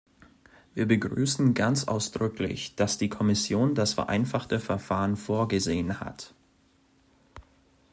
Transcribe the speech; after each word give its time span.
Wir 0.73 0.87
begrüßen 0.87 1.53
ganz 1.53 1.83
ausdrücklich, 1.83 2.75
dass 2.75 2.97
die 2.97 3.07
Kommission 3.09 3.75
das 3.75 3.93
vereinfachte 3.93 4.59
Verfahren 4.59 5.15
vorgesehen 5.15 5.99
hat. 5.99 6.33